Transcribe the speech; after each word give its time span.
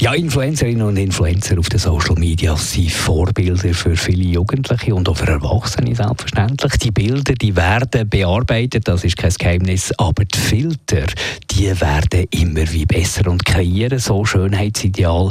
Ja, 0.00 0.12
Influencerinnen 0.12 0.82
und 0.82 0.96
Influencer 0.96 1.58
auf 1.58 1.68
den 1.68 1.78
Social 1.78 2.16
Media 2.16 2.56
sind 2.56 2.90
Vorbilder 2.90 3.72
für 3.72 3.96
viele 3.96 4.24
Jugendliche 4.24 4.94
und 4.94 5.08
auch 5.08 5.16
für 5.16 5.28
Erwachsene 5.28 5.94
selbstverständlich. 5.94 6.72
Die 6.78 6.90
Bilder, 6.90 7.34
die 7.34 7.54
werden 7.54 8.08
bearbeitet, 8.10 8.88
das 8.88 9.04
ist 9.04 9.16
kein 9.16 9.32
Geheimnis, 9.38 9.92
aber 9.96 10.24
die 10.24 10.38
Filter, 10.38 11.06
die 11.50 11.80
werden 11.80 12.26
immer 12.30 12.70
wie 12.72 12.84
besser 12.84 13.30
und 13.30 13.46
kreieren 13.46 14.00
so 14.00 14.24
Schönheitsideal, 14.24 15.30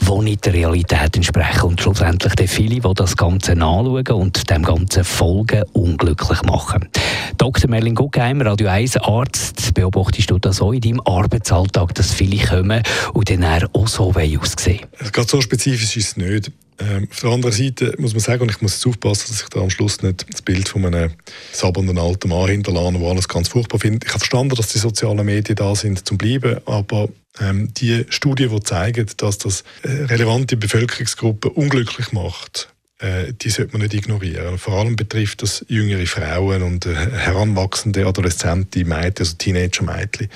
die 0.00 0.18
nicht 0.24 0.46
der 0.46 0.54
Realität 0.54 1.16
entsprechen 1.16 1.64
und 1.64 1.80
schlussendlich 1.80 2.34
die 2.36 2.46
viele, 2.46 2.80
die 2.80 2.94
das 2.94 3.16
Ganze 3.16 3.52
anschauen 3.52 4.06
und 4.06 4.48
dem 4.48 4.62
Ganzen 4.62 5.04
folgen, 5.04 5.64
unglücklich 5.72 6.42
machen. 6.42 6.88
Dr. 7.36 7.68
Merlin 7.68 7.96
Guggenheimer, 7.96 8.46
Radio 8.46 8.68
1 8.68 8.96
Arzt, 8.98 9.74
beobachtest 9.74 10.30
du 10.30 10.38
das 10.38 10.62
auch 10.62 10.72
in 10.72 10.80
deinem 10.80 11.00
Arbeitsalltag, 11.00 11.94
dass 11.94 12.12
viele 12.12 12.38
kommen 12.38 12.80
und 13.12 13.28
dann 13.28 13.44
auch 13.72 13.88
so 13.88 14.03
aussehen 14.12 14.80
Gerade 15.12 15.28
so 15.28 15.40
spezifisch 15.40 15.96
ist 15.96 16.08
es 16.08 16.16
nicht. 16.16 16.50
Ähm, 16.78 17.06
auf 17.10 17.20
der 17.20 17.30
anderen 17.30 17.54
Seite 17.54 17.94
muss 17.98 18.14
man 18.14 18.20
sagen, 18.20 18.42
und 18.42 18.50
ich 18.50 18.60
muss 18.60 18.74
jetzt 18.74 18.86
aufpassen, 18.86 19.26
dass 19.28 19.42
ich 19.42 19.48
da 19.48 19.60
am 19.60 19.70
Schluss 19.70 20.02
nicht 20.02 20.26
das 20.28 20.42
Bild 20.42 20.68
von 20.68 20.84
einem 20.84 21.12
sabbernden 21.52 21.98
alten 21.98 22.28
Mann 22.28 22.48
hinterlasse, 22.48 22.98
der 22.98 23.08
alles 23.08 23.28
ganz 23.28 23.48
furchtbar 23.48 23.78
findet. 23.78 24.04
Ich 24.04 24.10
habe 24.10 24.18
verstanden, 24.18 24.56
dass 24.56 24.68
die 24.68 24.78
sozialen 24.78 25.24
Medien 25.24 25.56
da 25.56 25.74
sind 25.76 26.06
zum 26.06 26.18
Bleiben, 26.18 26.58
aber 26.66 27.08
ähm, 27.40 27.72
die 27.74 28.06
Studien, 28.08 28.50
die 28.50 28.62
zeigen, 28.62 29.06
dass 29.16 29.38
das 29.38 29.62
äh, 29.82 29.88
relevante 29.88 30.56
Bevölkerungsgruppen 30.56 31.52
unglücklich 31.52 32.12
macht, 32.12 32.74
äh, 32.98 33.32
die 33.32 33.50
sollte 33.50 33.72
man 33.72 33.82
nicht 33.82 33.94
ignorieren. 33.94 34.58
Vor 34.58 34.78
allem 34.78 34.96
betrifft 34.96 35.42
das 35.42 35.64
jüngere 35.68 36.06
Frauen 36.06 36.62
und 36.62 36.86
äh, 36.86 36.94
heranwachsende 36.94 38.06
adoleszente 38.06 38.84
Mädchen, 38.84 39.26
also 39.26 39.36
Teenager-Mädchen. 39.36 40.28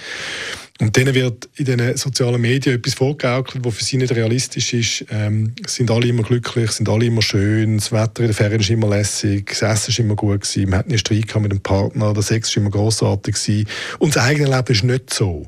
Und 0.81 0.97
denen 0.97 1.13
wird 1.13 1.49
in 1.57 1.65
den 1.65 1.97
sozialen 1.97 2.41
Medien 2.41 2.77
etwas 2.77 2.95
vorgegaukelt, 2.95 3.65
was 3.65 3.75
für 3.75 3.85
sie 3.85 3.97
nicht 3.97 4.15
realistisch 4.15 4.73
ist. 4.75 5.05
Ähm, 5.11 5.53
sind 5.67 5.91
alle 5.91 6.07
immer 6.07 6.23
glücklich, 6.23 6.71
sind 6.71 6.89
alle 6.89 7.07
immer 7.07 7.21
schön, 7.21 7.79
das 7.79 7.91
Wetter 7.91 8.21
in 8.21 8.27
der 8.27 8.35
Ferien 8.35 8.61
ist 8.61 8.71
immer 8.71 8.89
lässig, 8.89 9.47
das 9.49 9.63
Essen 9.63 9.91
ist 9.91 9.99
immer 9.99 10.15
gut 10.15 10.43
gewesen, 10.43 10.71
man 10.71 10.79
hat 10.79 10.87
einen 10.87 10.99
Streit 10.99 11.35
mit 11.41 11.51
dem 11.51 11.61
Partner, 11.61 12.15
der 12.15 12.23
Sex 12.23 12.49
ist 12.49 12.57
immer 12.57 12.71
großartig 12.71 13.35
gewesen. 13.35 13.69
Und 13.99 14.15
das 14.15 14.23
eigene 14.23 14.55
Leben 14.55 14.73
ist 14.73 14.85
nicht 14.85 15.13
so. 15.13 15.47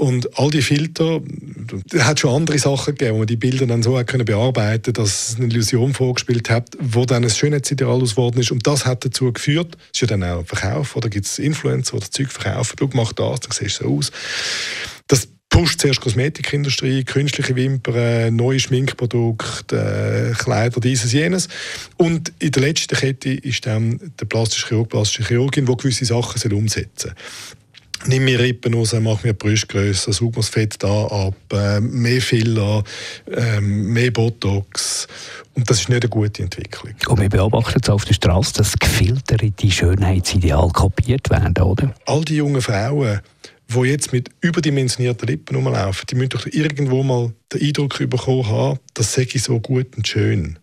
Und 0.00 0.38
all 0.38 0.50
die 0.50 0.62
Filter, 0.62 1.20
es 1.92 2.04
hat 2.04 2.20
schon 2.20 2.34
andere 2.34 2.58
Sachen 2.58 2.94
gegeben, 2.94 3.16
wo 3.16 3.18
man 3.18 3.26
die 3.26 3.36
Bilder 3.36 3.66
dann 3.66 3.82
so 3.82 4.02
können 4.02 4.24
bearbeiten 4.24 4.94
dass 4.94 5.32
es 5.32 5.36
eine 5.36 5.48
Illusion 5.48 5.92
vorgespielt 5.92 6.48
hat, 6.48 6.70
wo 6.80 7.04
dann 7.04 7.22
ein 7.22 7.28
Schönheitsideal 7.28 8.00
ausgeworden 8.00 8.40
ist. 8.40 8.50
Und 8.50 8.66
das 8.66 8.86
hat 8.86 9.04
dazu 9.04 9.30
geführt, 9.30 9.76
es 9.92 10.00
ist 10.00 10.00
ja 10.00 10.06
dann 10.06 10.24
auch 10.24 10.46
Verkauf, 10.46 10.96
oder 10.96 11.10
gibt 11.10 11.26
es 11.26 11.38
Influencer, 11.38 11.96
die 11.96 12.00
das 12.00 12.10
Zeug 12.12 12.32
verkaufen, 12.32 12.76
schau, 12.80 12.88
mach 12.94 13.12
das, 13.12 13.40
dann 13.40 13.52
siehst 13.52 13.80
du 13.80 13.84
so 13.84 13.96
aus. 13.98 14.10
Das 15.06 15.28
pusht 15.50 15.80
zuerst 15.82 16.00
Kosmetikindustrie, 16.00 17.04
künstliche 17.04 17.54
Wimpern, 17.54 18.34
neue 18.34 18.58
Schminkprodukte, 18.58 20.30
äh, 20.30 20.34
Kleider, 20.34 20.80
dieses, 20.80 21.12
jenes. 21.12 21.48
Und 21.98 22.32
in 22.38 22.52
der 22.52 22.62
letzten 22.62 22.96
Kette 22.96 23.32
ist 23.34 23.66
dann 23.66 24.12
der 24.18 24.24
plastische 24.24 24.68
Chirurg, 24.68 24.88
plastische 24.88 25.28
Chirurgin, 25.28 25.66
der 25.66 25.76
gewisse 25.76 26.06
Sachen 26.06 26.52
umsetzen 26.54 27.10
soll. 27.10 27.14
Nimm 28.06 28.24
mir 28.24 28.40
Rippen 28.40 28.72
raus, 28.74 28.94
mach 28.98 29.22
mir 29.24 29.34
Brust 29.34 29.68
grösser, 29.68 30.12
saug 30.12 30.34
mir 30.34 30.40
das 30.40 30.48
Fett 30.48 30.82
da 30.82 31.06
ab, 31.06 31.34
äh, 31.52 31.80
mehr 31.80 32.22
Filler, 32.22 32.82
äh, 33.30 33.60
mehr 33.60 34.10
Botox. 34.10 35.06
Und 35.54 35.68
das 35.68 35.80
ist 35.80 35.88
nicht 35.90 36.02
eine 36.02 36.08
gute 36.08 36.42
Entwicklung. 36.42 36.94
Und 37.08 37.20
wir 37.20 37.28
beobachten 37.28 37.78
es 37.82 37.90
auf 37.90 38.06
der 38.06 38.14
Straße, 38.14 38.54
dass 38.54 38.78
gefilterte 38.78 39.70
Schönheitsideale 39.70 40.70
kopiert 40.70 41.28
werden, 41.28 41.54
oder? 41.62 41.94
All 42.06 42.24
die 42.24 42.36
jungen 42.36 42.62
Frauen, 42.62 43.20
die 43.68 43.80
jetzt 43.80 44.12
mit 44.12 44.30
überdimensionierten 44.40 45.28
Lippen 45.28 45.56
rumlaufen, 45.56 46.06
die 46.08 46.14
müssen 46.14 46.30
doch 46.30 46.46
irgendwo 46.46 47.02
mal 47.02 47.32
den 47.52 47.60
Eindruck 47.60 47.98
bekommen 47.98 48.48
haben, 48.48 48.78
das 48.94 49.12
sei 49.12 49.28
so 49.36 49.60
gut 49.60 49.94
und 49.96 50.08
schön. 50.08 50.58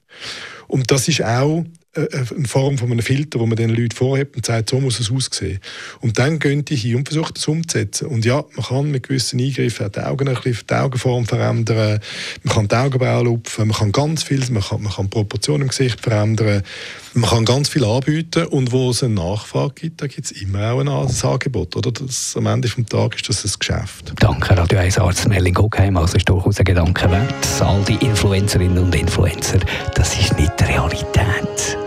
Und 0.67 0.89
das 0.89 1.07
ist 1.07 1.23
auch 1.23 1.63
eine 1.97 2.47
Form 2.47 2.77
von 2.77 2.91
einem 2.91 3.01
Filter, 3.01 3.39
wo 3.39 3.45
man 3.45 3.55
den 3.55 3.69
Leuten 3.69 3.95
vorhebt 3.95 4.35
und 4.35 4.45
sagt, 4.45 4.69
so 4.69 4.79
muss 4.79 4.99
es 4.99 5.11
aussehen. 5.11 5.59
Und 6.01 6.19
dann 6.19 6.39
gehen 6.39 6.63
die 6.63 6.75
hin 6.75 6.97
und 6.97 7.07
versuchen 7.07 7.33
das 7.33 7.47
umzusetzen. 7.47 8.07
Und 8.07 8.25
ja, 8.25 8.43
man 8.55 8.65
kann 8.65 8.91
mit 8.91 9.03
gewissen 9.03 9.39
Eingriffen 9.39 9.91
die 9.91 9.99
Augen 9.99 10.27
ein 10.27 10.35
bisschen, 10.35 10.67
die 10.69 10.73
Augenform 10.73 11.25
verändern, 11.25 11.99
man 12.43 12.53
kann 12.53 12.67
die 12.67 12.75
Augenbrauen 12.75 13.25
lupfen, 13.25 13.67
man 13.67 13.77
kann 13.77 13.91
ganz 13.91 14.23
viel, 14.23 14.43
man 14.51 14.63
kann, 14.63 14.83
man 14.83 14.93
kann 14.93 15.09
Proportionen 15.09 15.63
im 15.63 15.67
Gesicht 15.69 15.99
verändern, 15.99 16.63
man 17.13 17.29
kann 17.29 17.45
ganz 17.45 17.69
viel 17.69 17.83
anbieten 17.83 18.45
und 18.45 18.71
wo 18.71 18.91
es 18.91 19.03
eine 19.03 19.15
Nachfrage 19.15 19.73
gibt, 19.75 20.01
da 20.01 20.07
gibt 20.07 20.25
es 20.25 20.31
immer 20.31 20.71
auch 20.71 20.79
ein 20.79 20.87
Angebot. 20.87 21.75
Oder? 21.75 21.91
Das, 21.91 22.35
am 22.37 22.45
Ende 22.45 22.69
des 22.69 22.85
Tages 22.85 23.21
ist 23.21 23.43
das 23.43 23.55
ein 23.55 23.59
Geschäft. 23.59 24.13
Danke, 24.19 24.57
Radio 24.57 24.79
1 24.79 24.99
Arzt 24.99 25.27
Merlin 25.27 25.53
Guggenheim. 25.53 25.97
Also 25.97 26.17
ist 26.17 26.29
durchaus 26.29 26.59
ein 26.59 26.65
Gedanke 26.65 27.09
wert. 27.09 27.33
All 27.59 27.83
die 27.85 28.05
Influencerinnen 28.05 28.77
und 28.77 28.93
Influencer, 28.93 29.59
das 29.95 30.19
ist 30.19 30.37
nicht 30.37 30.51
die 30.59 30.65
Realität. 30.65 31.86